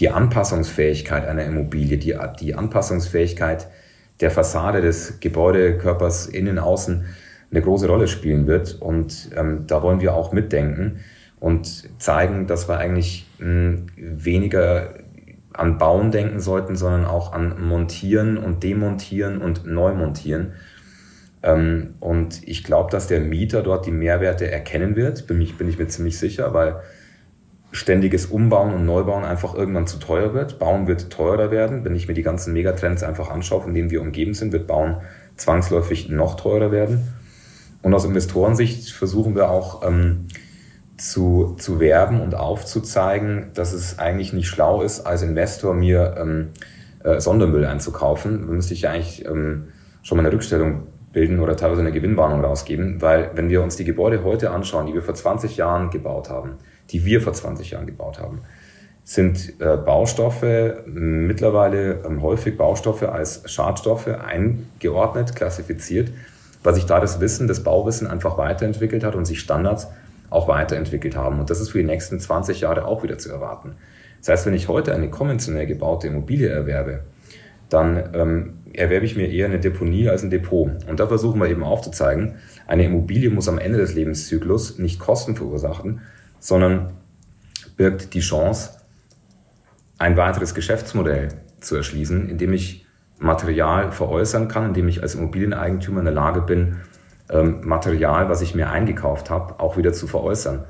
[0.00, 3.68] die Anpassungsfähigkeit einer Immobilie, die, die Anpassungsfähigkeit
[4.20, 7.04] der Fassade des Gebäudekörpers innen, außen
[7.50, 8.80] eine große Rolle spielen wird.
[8.80, 11.00] Und ähm, da wollen wir auch mitdenken
[11.44, 14.94] und zeigen, dass wir eigentlich hm, weniger
[15.52, 20.54] an Bauen denken sollten, sondern auch an Montieren und Demontieren und Neumontieren.
[21.42, 25.68] Ähm, und ich glaube, dass der Mieter dort die Mehrwerte erkennen wird, bin ich, bin
[25.68, 26.76] ich mir ziemlich sicher, weil
[27.72, 30.58] ständiges Umbauen und Neubauen einfach irgendwann zu teuer wird.
[30.58, 31.84] Bauen wird teurer werden.
[31.84, 34.96] Wenn ich mir die ganzen Megatrends einfach anschaue, von denen wir umgeben sind, wird Bauen
[35.36, 37.06] zwangsläufig noch teurer werden.
[37.82, 40.28] Und aus Investorensicht versuchen wir auch, ähm,
[41.04, 46.48] zu, zu werben und aufzuzeigen, dass es eigentlich nicht schlau ist, als Investor mir ähm,
[47.02, 48.46] äh, Sondermüll einzukaufen.
[48.46, 49.68] Da müsste ich ja eigentlich ähm,
[50.02, 53.84] schon mal eine Rückstellung bilden oder teilweise eine Gewinnwarnung rausgeben, weil wenn wir uns die
[53.84, 56.52] Gebäude heute anschauen, die wir vor 20 Jahren gebaut haben,
[56.90, 58.40] die wir vor 20 Jahren gebaut haben,
[59.04, 66.10] sind äh, Baustoffe mittlerweile ähm, häufig Baustoffe als Schadstoffe eingeordnet, klassifiziert,
[66.62, 69.88] weil sich da das Wissen, das Bauwissen einfach weiterentwickelt hat und sich Standards
[70.34, 71.40] auch weiterentwickelt haben.
[71.40, 73.76] Und das ist für die nächsten 20 Jahre auch wieder zu erwarten.
[74.20, 77.00] Das heißt, wenn ich heute eine konventionell gebaute Immobilie erwerbe,
[77.68, 80.70] dann ähm, erwerbe ich mir eher eine Deponie als ein Depot.
[80.88, 85.36] Und da versuchen wir eben aufzuzeigen, eine Immobilie muss am Ende des Lebenszyklus nicht Kosten
[85.36, 86.00] verursachen,
[86.38, 86.92] sondern
[87.76, 88.78] birgt die Chance,
[89.98, 91.28] ein weiteres Geschäftsmodell
[91.60, 92.86] zu erschließen, indem ich
[93.18, 96.76] Material veräußern kann, indem ich als Immobilieneigentümer in der Lage bin,
[97.30, 100.64] ähm, Material, was ich mir eingekauft habe, auch wieder zu veräußern.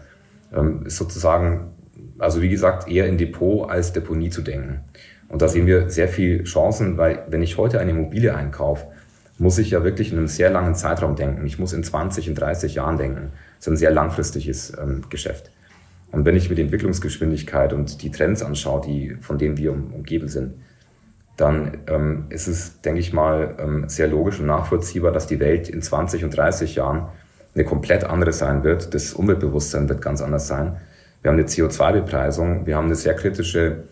[0.53, 1.73] Ähm, ist sozusagen,
[2.19, 4.81] also wie gesagt, eher in Depot als Deponie zu denken.
[5.29, 8.87] Und da sehen wir sehr viel Chancen, weil wenn ich heute eine Immobilie einkaufe,
[9.38, 11.45] muss ich ja wirklich in einem sehr langen Zeitraum denken.
[11.45, 13.33] Ich muss in 20, in 30 Jahren denken.
[13.57, 15.51] Das ist ein sehr langfristiges ähm, Geschäft.
[16.12, 19.93] Und wenn ich mir die Entwicklungsgeschwindigkeit und die Trends anschaue, die, von denen wir um,
[19.93, 20.55] umgeben sind,
[21.37, 25.68] dann ähm, ist es, denke ich mal, ähm, sehr logisch und nachvollziehbar, dass die Welt
[25.68, 27.09] in 20 und 30 Jahren
[27.55, 28.94] eine komplett andere sein wird.
[28.94, 30.77] Das Umweltbewusstsein wird ganz anders sein.
[31.23, 33.85] Wir haben eine CO2-Bepreisung, wir haben eine sehr kritische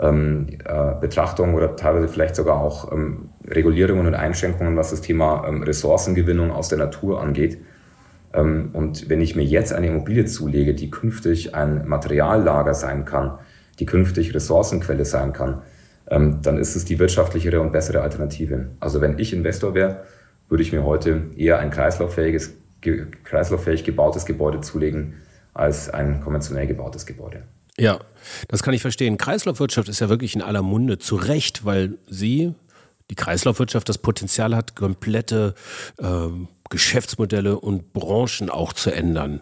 [0.00, 5.46] ähm, äh, Betrachtung oder teilweise vielleicht sogar auch ähm, Regulierungen und Einschränkungen, was das Thema
[5.46, 7.58] ähm, Ressourcengewinnung aus der Natur angeht.
[8.32, 13.38] Ähm, und wenn ich mir jetzt eine Immobilie zulege, die künftig ein Materiallager sein kann,
[13.78, 15.62] die künftig Ressourcenquelle sein kann,
[16.12, 18.70] dann ist es die wirtschaftlichere und bessere Alternative.
[18.80, 20.04] Also wenn ich Investor wäre,
[20.48, 22.54] würde ich mir heute eher ein kreislauffähiges,
[23.24, 25.14] kreislauffähig gebautes Gebäude zulegen
[25.54, 27.44] als ein konventionell gebautes Gebäude.
[27.78, 28.00] Ja,
[28.48, 29.16] das kann ich verstehen.
[29.16, 32.54] Kreislaufwirtschaft ist ja wirklich in aller Munde, zu Recht, weil sie,
[33.10, 35.54] die Kreislaufwirtschaft, das Potenzial hat, komplette
[35.98, 39.40] ähm, Geschäftsmodelle und Branchen auch zu ändern.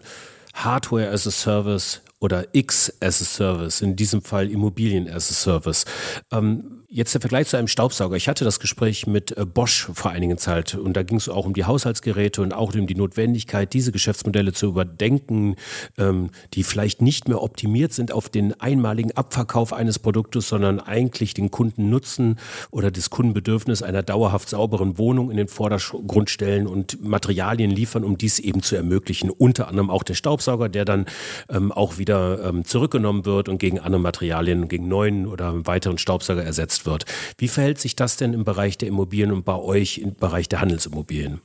[0.54, 5.34] Hardware as a Service oder X as a Service, in diesem Fall Immobilien as a
[5.34, 5.84] Service.
[6.30, 8.16] Ähm, Jetzt der Vergleich zu einem Staubsauger.
[8.16, 11.46] Ich hatte das Gespräch mit äh, Bosch vor einigen Zeit und da ging es auch
[11.46, 15.54] um die Haushaltsgeräte und auch um die Notwendigkeit, diese Geschäftsmodelle zu überdenken,
[15.98, 21.32] ähm, die vielleicht nicht mehr optimiert sind auf den einmaligen Abverkauf eines Produktes, sondern eigentlich
[21.32, 22.40] den Kundennutzen
[22.72, 28.18] oder das Kundenbedürfnis einer dauerhaft sauberen Wohnung in den Vordergrund stellen und Materialien liefern, um
[28.18, 29.30] dies eben zu ermöglichen.
[29.30, 31.06] Unter anderem auch der Staubsauger, der dann
[31.50, 36.44] ähm, auch wieder ähm, zurückgenommen wird und gegen andere Materialien, gegen neuen oder weiteren Staubsauger
[36.44, 37.04] ersetzt wird.
[37.38, 40.60] Wie verhält sich das denn im Bereich der Immobilien und bei euch im Bereich der
[40.60, 41.40] Handelsimmobilien?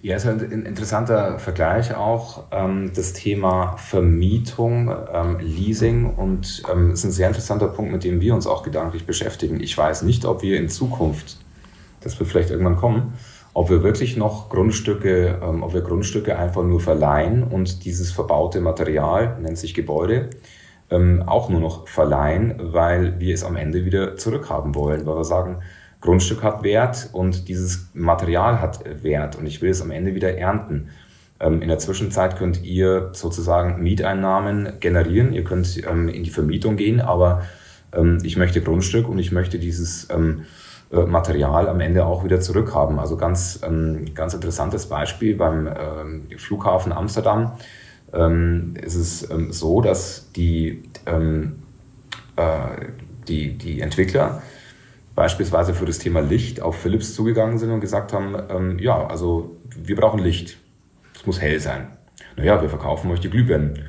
[0.00, 2.44] Ja, ist ein interessanter Vergleich auch.
[2.52, 8.20] Ähm, das Thema Vermietung, ähm, Leasing und ähm, ist ein sehr interessanter Punkt, mit dem
[8.20, 9.60] wir uns auch gedanklich beschäftigen.
[9.60, 11.38] Ich weiß nicht, ob wir in Zukunft,
[12.00, 13.14] das wird vielleicht irgendwann kommen,
[13.58, 19.36] ob wir wirklich noch Grundstücke, ob wir Grundstücke einfach nur verleihen und dieses verbaute Material,
[19.40, 20.30] nennt sich Gebäude,
[20.90, 25.24] ähm, auch nur noch verleihen, weil wir es am Ende wieder zurückhaben wollen, weil wir
[25.24, 25.58] sagen,
[26.00, 30.38] Grundstück hat Wert und dieses Material hat Wert und ich will es am Ende wieder
[30.38, 30.90] ernten.
[31.40, 36.76] Ähm, in der Zwischenzeit könnt ihr sozusagen Mieteinnahmen generieren, ihr könnt ähm, in die Vermietung
[36.76, 37.42] gehen, aber
[37.92, 40.44] ähm, ich möchte Grundstück und ich möchte dieses ähm,
[40.92, 42.98] äh, Material am Ende auch wieder zurückhaben.
[42.98, 45.68] Also ganz, ähm, ganz interessantes Beispiel beim
[46.36, 47.52] Flughafen Amsterdam
[48.12, 51.62] ähm, ist es ähm, so, dass die, ähm,
[52.36, 52.86] äh,
[53.26, 54.42] die, die Entwickler
[55.14, 59.56] beispielsweise für das Thema Licht auf Philips zugegangen sind und gesagt haben, ähm, ja, also
[59.76, 60.58] wir brauchen Licht.
[61.14, 61.88] Es muss hell sein.
[62.36, 63.84] Naja, wir verkaufen euch die Glühbirnen.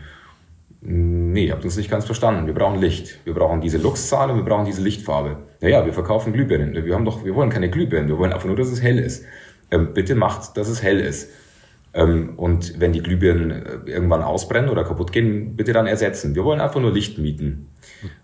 [0.82, 2.48] Nee, ihr habt uns nicht ganz verstanden.
[2.48, 3.20] Wir brauchen Licht.
[3.26, 5.38] Wir brauchen diese Luxzahl und wir brauchen diese Lichtfarbe.
[5.60, 6.74] Naja, wir verkaufen Glühbirnen.
[6.86, 8.08] Wir, haben doch, wir wollen keine Glühbirnen.
[8.08, 9.26] Wir wollen einfach nur, dass es hell ist.
[9.72, 11.32] Ähm, bitte macht, dass es hell ist.
[11.94, 16.36] Ähm, und wenn die Glühbirnen äh, irgendwann ausbrennen oder kaputt gehen, bitte dann ersetzen.
[16.36, 17.68] Wir wollen einfach nur Licht mieten.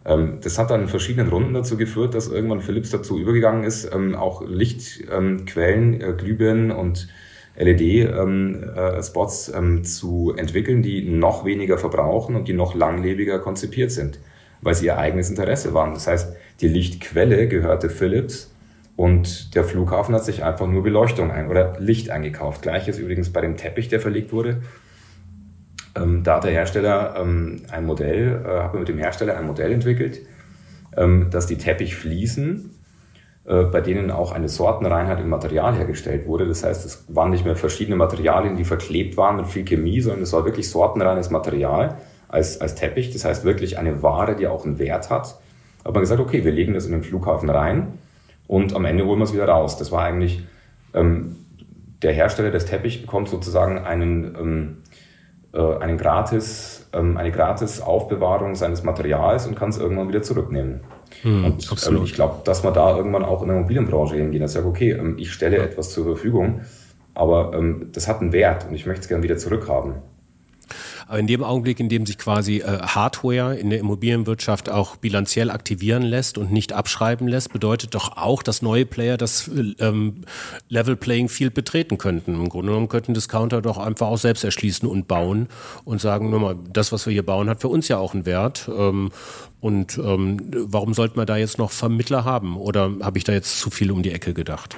[0.05, 3.91] Ähm, das hat dann in verschiedenen Runden dazu geführt, dass irgendwann Philips dazu übergegangen ist,
[3.93, 7.09] ähm, auch Lichtquellen, äh, Glühbirnen und
[7.57, 14.19] LED-Spots zu entwickeln, die noch weniger verbrauchen und die noch langlebiger konzipiert sind,
[14.61, 15.93] weil sie ihr eigenes Interesse waren.
[15.93, 18.51] Das heißt, die Lichtquelle gehörte Philips
[18.95, 22.61] und der Flughafen hat sich einfach nur Beleuchtung ein oder Licht eingekauft.
[22.61, 24.61] Gleiches übrigens bei dem Teppich, der verlegt wurde.
[25.95, 29.71] Ähm, da hat der Hersteller ähm, ein Modell, äh, hat mit dem Hersteller ein Modell
[29.71, 30.21] entwickelt,
[30.95, 32.74] ähm, dass die Teppichfliesen, äh,
[33.47, 36.47] bei denen auch eine Sortenreinheit im Material hergestellt wurde.
[36.47, 40.23] Das heißt, es waren nicht mehr verschiedene Materialien, die verklebt waren mit viel Chemie, sondern
[40.23, 43.13] es war wirklich sortenreines Material als, als Teppich.
[43.13, 45.39] Das heißt wirklich eine Ware, die auch einen Wert hat.
[45.83, 47.99] Aber man gesagt, okay, wir legen das in den Flughafen rein
[48.47, 49.77] und am Ende holen wir es wieder raus.
[49.77, 50.43] Das war eigentlich,
[50.93, 51.35] ähm,
[52.01, 54.77] der Hersteller des Teppichs bekommt sozusagen einen, ähm,
[55.53, 60.81] äh, einen gratis, ähm, eine gratis Aufbewahrung seines Materials und kann es irgendwann wieder zurücknehmen.
[61.21, 64.53] Hm, und ähm, ich glaube, dass man da irgendwann auch in der Immobilienbranche hingehen, dass
[64.53, 66.61] sagt, okay, ähm, ich stelle etwas zur Verfügung,
[67.13, 69.95] aber ähm, das hat einen Wert und ich möchte es gerne wieder zurückhaben.
[71.07, 75.51] Aber in dem Augenblick, in dem sich quasi äh, Hardware in der Immobilienwirtschaft auch bilanziell
[75.51, 80.21] aktivieren lässt und nicht abschreiben lässt, bedeutet doch auch, dass neue Player das ähm,
[80.69, 82.33] Level Playing Field betreten könnten.
[82.33, 85.47] Im Grunde genommen könnten Discounter doch einfach auch selbst erschließen und bauen
[85.83, 88.25] und sagen, nur mal, das, was wir hier bauen, hat für uns ja auch einen
[88.25, 88.69] Wert.
[88.75, 89.11] Ähm,
[89.61, 92.57] und ähm, warum sollte man da jetzt noch Vermittler haben?
[92.57, 94.75] Oder habe ich da jetzt zu viel um die Ecke gedacht?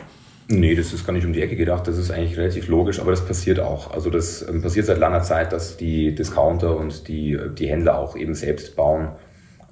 [0.49, 3.11] Nee, das ist gar nicht um die Ecke gedacht, das ist eigentlich relativ logisch, aber
[3.11, 3.91] das passiert auch.
[3.91, 8.15] Also das ähm, passiert seit langer Zeit, dass die Discounter und die, die Händler auch
[8.15, 9.09] eben selbst bauen.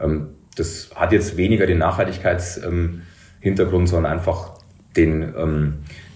[0.02, 4.60] Ähm, das hat jetzt weniger den Nachhaltigkeitshintergrund, sondern einfach
[4.96, 5.34] den,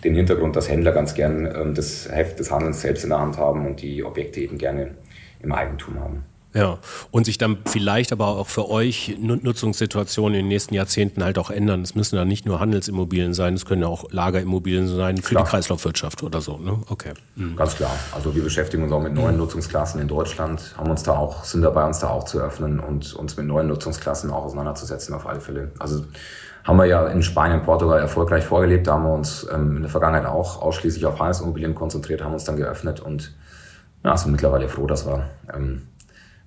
[0.05, 3.67] den Hintergrund, dass Händler ganz gern das Heft des Handelns selbst in der Hand haben
[3.67, 4.95] und die Objekte eben gerne
[5.41, 6.23] im Eigentum haben.
[6.53, 6.79] Ja,
[7.11, 11.51] und sich dann vielleicht aber auch für euch Nutzungssituationen in den nächsten Jahrzehnten halt auch
[11.51, 11.83] ändern.
[11.83, 15.43] Es müssen dann nicht nur Handelsimmobilien sein, es können ja auch Lagerimmobilien sein für klar.
[15.43, 16.57] die Kreislaufwirtschaft oder so.
[16.57, 16.79] Ne?
[16.89, 17.13] Okay.
[17.35, 17.55] Mhm.
[17.55, 17.91] Ganz klar.
[18.13, 21.61] Also wir beschäftigen uns auch mit neuen Nutzungsklassen in Deutschland, haben uns da auch, sind
[21.61, 25.41] dabei, uns da auch zu öffnen und uns mit neuen Nutzungsklassen auch auseinanderzusetzen auf alle
[25.41, 25.71] Fälle.
[25.77, 26.03] Also
[26.63, 29.91] haben wir ja in Spanien, Portugal erfolgreich vorgelebt, da haben wir uns ähm, in der
[29.91, 33.35] Vergangenheit auch ausschließlich auf Handelsimmobilien konzentriert, haben uns dann geöffnet und
[34.03, 35.83] ja, sind mittlerweile froh, dass wir ähm,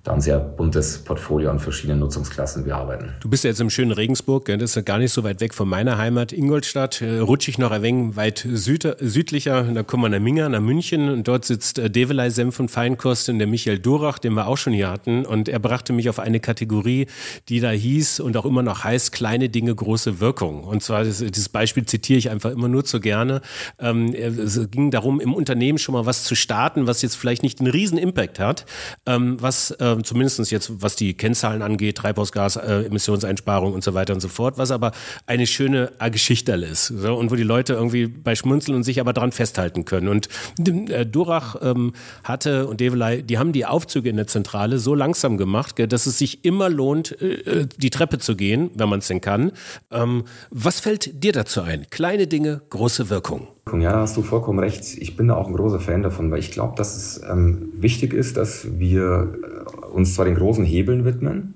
[0.03, 3.13] da ein sehr buntes Portfolio an verschiedenen Nutzungsklassen bearbeiten.
[3.21, 5.53] Du bist ja jetzt im schönen Regensburg, das ist ja gar nicht so weit weg
[5.53, 7.01] von meiner Heimat Ingolstadt.
[7.01, 10.59] Äh, rutsche ich noch ein wenig weit süd, südlicher, da kommen wir nach Minga, nach
[10.59, 14.47] München und dort sitzt äh, Develei Senf und Feinkost in der Michael Durach, den wir
[14.47, 17.07] auch schon hier hatten und er brachte mich auf eine Kategorie,
[17.47, 20.65] die da hieß und auch immer noch heißt, kleine Dinge, große Wirkung.
[20.65, 23.41] Und zwar, dieses Beispiel zitiere ich einfach immer nur zu gerne.
[23.79, 27.61] Ähm, es ging darum, im Unternehmen schon mal was zu starten, was jetzt vielleicht nicht
[27.61, 28.65] einen riesen Impact hat,
[29.05, 34.19] ähm, was äh, zumindest jetzt was die Kennzahlen angeht, Treibhausgas, äh, und so weiter und
[34.19, 34.91] so fort, was aber
[35.25, 39.13] eine schöne Geschichte ist so, und wo die Leute irgendwie bei schmunzeln und sich aber
[39.13, 40.07] dran festhalten können.
[40.07, 40.29] Und
[40.67, 45.37] äh, Durach ähm, hatte und Develei, die haben die Aufzüge in der Zentrale so langsam
[45.37, 48.99] gemacht, gell, dass es sich immer lohnt, äh, äh die Treppe zu gehen, wenn man
[48.99, 49.51] es denn kann.
[49.91, 51.87] Ähm, was fällt dir dazu ein?
[51.89, 53.52] Kleine Dinge, große Wirkung.
[53.71, 54.97] Ja, da hast du vollkommen recht.
[54.97, 58.13] Ich bin da auch ein großer Fan davon, weil ich glaube, dass es ähm, wichtig
[58.13, 61.53] ist, dass wir äh, uns zwar den großen Hebeln widmen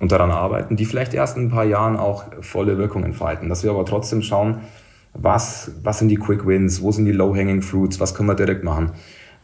[0.00, 3.62] und daran arbeiten, die vielleicht erst in ein paar Jahren auch volle Wirkung entfalten, dass
[3.62, 4.58] wir aber trotzdem schauen,
[5.14, 8.64] was, was sind die Quick Wins, wo sind die Low-Hanging Fruits, was können wir direkt
[8.64, 8.90] machen,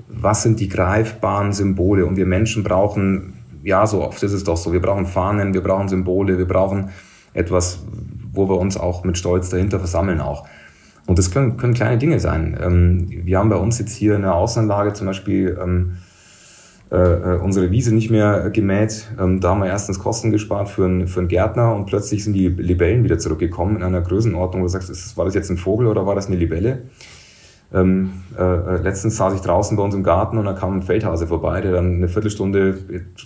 [0.09, 4.57] was sind die greifbaren Symbole und wir Menschen brauchen, ja, so oft ist es doch
[4.57, 6.91] so, wir brauchen Fahnen, wir brauchen Symbole, wir brauchen
[7.35, 7.85] etwas,
[8.33, 10.47] wo wir uns auch mit Stolz dahinter versammeln auch.
[11.11, 12.57] Und das können, können kleine Dinge sein.
[12.63, 15.97] Ähm, wir haben bei uns jetzt hier in der Außenanlage zum Beispiel ähm,
[16.93, 19.11] äh, äh, unsere Wiese nicht mehr gemäht.
[19.19, 22.35] Ähm, da haben wir erstens Kosten gespart für einen, für einen Gärtner und plötzlich sind
[22.35, 25.57] die Libellen wieder zurückgekommen in einer Größenordnung, wo du sagst, ist, war das jetzt ein
[25.57, 26.83] Vogel oder war das eine Libelle?
[27.75, 30.83] Ähm, äh, äh, letztens saß ich draußen bei uns im Garten und da kam ein
[30.83, 32.79] Feldhase vorbei, der dann eine Viertelstunde,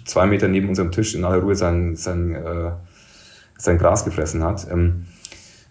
[0.07, 2.71] zwei Meter neben unserem Tisch in aller Ruhe sein, sein, äh,
[3.59, 4.67] sein Gras gefressen hat.
[4.73, 5.05] Ähm,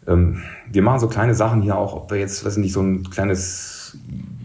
[0.06, 3.10] wir machen so kleine Sachen hier auch, ob wir jetzt, weiß ich nicht, so ein
[3.10, 3.98] kleines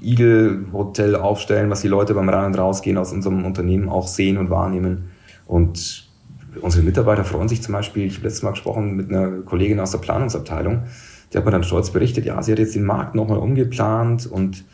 [0.02, 4.50] Igel-Hotel aufstellen, was die Leute beim Rein- und Rausgehen aus unserem Unternehmen auch sehen und
[4.50, 5.10] wahrnehmen.
[5.46, 6.08] Und
[6.60, 9.90] unsere Mitarbeiter freuen sich zum Beispiel, ich habe letztes Mal gesprochen mit einer Kollegin aus
[9.90, 10.84] der Planungsabteilung,
[11.32, 14.64] die hat mir dann stolz berichtet, ja, sie hat jetzt den Markt nochmal umgeplant und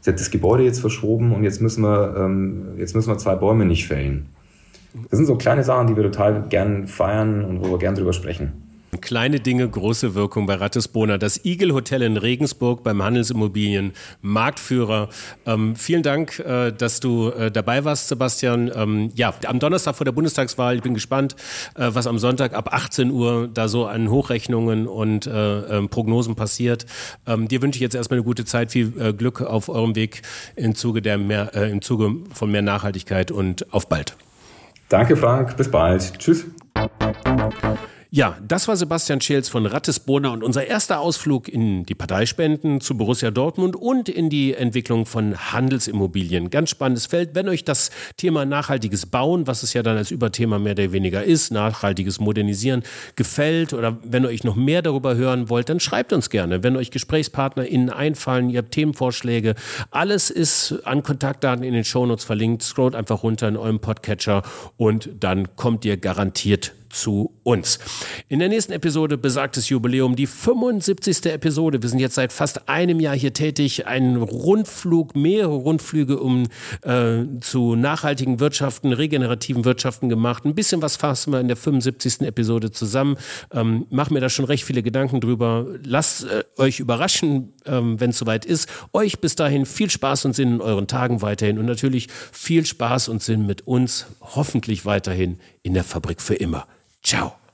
[0.00, 3.34] sie hat das Gebäude jetzt verschoben und jetzt müssen wir, ähm, jetzt müssen wir zwei
[3.34, 4.26] Bäume nicht fällen.
[5.10, 8.12] Das sind so kleine Sachen, die wir total gern feiern und wo wir gern drüber
[8.12, 8.65] sprechen.
[9.00, 11.18] Kleine Dinge, große Wirkung bei Rattesbrunner.
[11.18, 15.08] Das Eagle Hotel in Regensburg beim Handelsimmobilien, Marktführer.
[15.44, 18.70] Ähm, vielen Dank, äh, dass du äh, dabei warst, Sebastian.
[18.74, 21.36] Ähm, ja, am Donnerstag vor der Bundestagswahl, ich bin gespannt,
[21.74, 26.34] äh, was am Sonntag ab 18 Uhr da so an Hochrechnungen und äh, ähm, Prognosen
[26.34, 26.86] passiert.
[27.26, 30.22] Ähm, dir wünsche ich jetzt erstmal eine gute Zeit, viel äh, Glück auf eurem Weg
[30.56, 34.16] im Zuge, der mehr, äh, im Zuge von mehr Nachhaltigkeit und auf bald.
[34.88, 35.56] Danke, Frank.
[35.56, 36.18] Bis bald.
[36.18, 36.46] Tschüss.
[38.16, 42.96] Ja, das war Sebastian Schels von Rattesbrunner und unser erster Ausflug in die Parteispenden zu
[42.96, 46.48] Borussia Dortmund und in die Entwicklung von Handelsimmobilien.
[46.48, 47.34] Ganz spannendes Feld.
[47.34, 51.24] Wenn euch das Thema nachhaltiges Bauen, was es ja dann als Überthema mehr oder weniger
[51.24, 52.84] ist, nachhaltiges Modernisieren,
[53.16, 56.62] gefällt oder wenn ihr euch noch mehr darüber hören wollt, dann schreibt uns gerne.
[56.62, 59.56] Wenn euch GesprächspartnerInnen einfallen, ihr habt Themenvorschläge,
[59.90, 62.62] alles ist an Kontaktdaten in den Shownotes verlinkt.
[62.62, 64.42] Scrollt einfach runter in eurem Podcatcher
[64.78, 67.78] und dann kommt ihr garantiert zu uns.
[68.28, 71.26] In der nächsten Episode besagtes Jubiläum, die 75.
[71.26, 71.82] Episode.
[71.82, 73.86] Wir sind jetzt seit fast einem Jahr hier tätig.
[73.86, 76.48] Einen Rundflug, mehrere Rundflüge um
[76.82, 80.44] äh, zu nachhaltigen Wirtschaften, regenerativen Wirtschaften gemacht.
[80.44, 82.22] Ein bisschen was fassen wir in der 75.
[82.22, 83.16] Episode zusammen.
[83.52, 85.66] Ähm, machen mir da schon recht viele Gedanken drüber.
[85.84, 88.68] Lasst äh, euch überraschen, ähm, wenn es soweit ist.
[88.92, 93.08] Euch bis dahin viel Spaß und Sinn in euren Tagen weiterhin und natürlich viel Spaß
[93.08, 96.66] und Sinn mit uns, hoffentlich weiterhin in der Fabrik für immer.
[97.06, 97.45] Ciao.